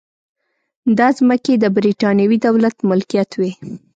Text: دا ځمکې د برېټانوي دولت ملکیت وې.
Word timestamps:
دا 0.97 1.07
ځمکې 1.17 1.53
د 1.57 1.65
برېټانوي 1.75 2.37
دولت 2.45 2.75
ملکیت 2.89 3.31
وې. 3.39 3.51